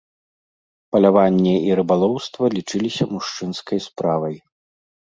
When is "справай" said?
3.91-4.35